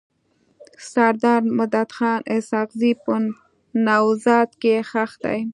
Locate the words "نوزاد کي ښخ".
3.85-5.11